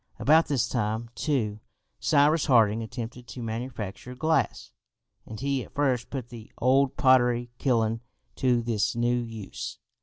About 0.17 0.47
this 0.47 0.67
time, 0.67 1.11
too, 1.13 1.59
Cyrus 1.99 2.47
Harding 2.47 2.81
attempted 2.81 3.27
to 3.27 3.43
manufacture 3.43 4.15
glass 4.15 4.71
and 5.27 5.39
he 5.39 5.63
at 5.63 5.75
first 5.75 6.09
put 6.09 6.29
the 6.29 6.51
old 6.57 6.97
pottery 6.97 7.51
kiln 7.59 8.01
to 8.37 8.63
this 8.63 8.95
new 8.95 9.17
use. 9.21 9.77